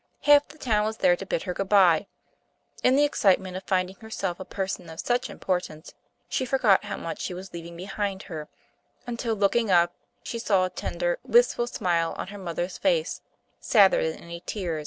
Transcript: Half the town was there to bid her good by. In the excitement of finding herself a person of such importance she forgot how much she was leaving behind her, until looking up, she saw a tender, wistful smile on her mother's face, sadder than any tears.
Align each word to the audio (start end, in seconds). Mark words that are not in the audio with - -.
Half 0.21 0.47
the 0.47 0.57
town 0.57 0.83
was 0.87 0.97
there 0.97 1.15
to 1.15 1.27
bid 1.27 1.43
her 1.43 1.53
good 1.53 1.69
by. 1.69 2.07
In 2.83 2.95
the 2.95 3.03
excitement 3.03 3.55
of 3.55 3.61
finding 3.65 3.97
herself 3.97 4.39
a 4.39 4.45
person 4.45 4.89
of 4.89 4.99
such 4.99 5.29
importance 5.29 5.93
she 6.27 6.43
forgot 6.43 6.85
how 6.85 6.97
much 6.97 7.21
she 7.21 7.35
was 7.35 7.53
leaving 7.53 7.77
behind 7.77 8.23
her, 8.23 8.49
until 9.05 9.35
looking 9.35 9.69
up, 9.69 9.93
she 10.23 10.39
saw 10.39 10.65
a 10.65 10.71
tender, 10.71 11.19
wistful 11.21 11.67
smile 11.67 12.15
on 12.17 12.29
her 12.29 12.39
mother's 12.39 12.79
face, 12.79 13.21
sadder 13.59 14.09
than 14.09 14.23
any 14.23 14.39
tears. 14.43 14.79